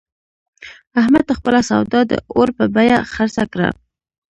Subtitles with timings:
[0.99, 3.69] احمد خپله سودا د اور په بیه خرڅه کړه.